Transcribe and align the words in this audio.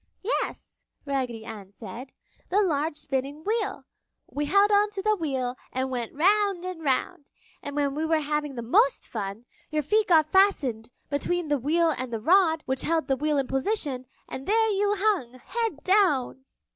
"Yes," 0.23 0.83
Raggedy 1.05 1.45
Ann 1.45 1.71
said. 1.71 2.11
"The 2.49 2.59
large 2.63 2.95
spinning 2.97 3.43
wheel. 3.43 3.85
We 4.25 4.45
held 4.47 4.71
on 4.71 4.89
to 4.89 5.01
the 5.03 5.15
wheel 5.15 5.55
and 5.71 5.91
went 5.91 6.15
round 6.15 6.65
and 6.65 6.83
round! 6.83 7.27
And 7.61 7.75
when 7.75 7.93
we 7.93 8.03
were 8.07 8.19
having 8.21 8.55
the 8.55 8.63
most 8.63 9.07
fun, 9.07 9.45
your 9.69 9.83
feet 9.83 10.07
got 10.07 10.25
fastened 10.31 10.89
between 11.11 11.49
the 11.49 11.59
wheel 11.59 11.91
and 11.95 12.11
the 12.11 12.19
rod 12.19 12.63
which 12.65 12.81
held 12.81 13.07
the 13.09 13.15
wheel 13.15 13.37
in 13.37 13.45
position 13.45 14.07
and 14.27 14.47
there 14.47 14.69
you 14.69 14.95
hung, 14.97 15.33
head 15.33 15.83
down!" 15.83 16.45